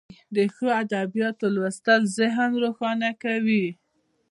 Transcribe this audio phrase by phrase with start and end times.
[0.35, 3.67] د ښو ادبیاتو لوستل ذهن روښانه کوي.